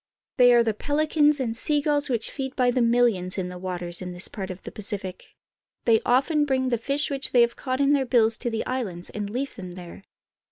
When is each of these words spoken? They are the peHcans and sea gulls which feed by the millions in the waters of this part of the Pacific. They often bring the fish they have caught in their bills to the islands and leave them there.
They 0.37 0.51
are 0.55 0.63
the 0.63 0.73
peHcans 0.73 1.39
and 1.39 1.55
sea 1.55 1.79
gulls 1.79 2.09
which 2.09 2.31
feed 2.31 2.55
by 2.55 2.71
the 2.71 2.81
millions 2.81 3.37
in 3.37 3.49
the 3.49 3.59
waters 3.59 4.01
of 4.01 4.11
this 4.13 4.29
part 4.29 4.49
of 4.49 4.63
the 4.63 4.71
Pacific. 4.71 5.35
They 5.85 6.01
often 6.07 6.43
bring 6.43 6.69
the 6.69 6.79
fish 6.79 7.09
they 7.31 7.41
have 7.41 7.55
caught 7.55 7.79
in 7.79 7.93
their 7.93 8.07
bills 8.07 8.35
to 8.37 8.49
the 8.49 8.65
islands 8.65 9.11
and 9.11 9.29
leave 9.29 9.53
them 9.53 9.73
there. 9.73 10.01